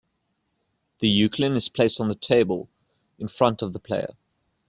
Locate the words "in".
3.19-3.27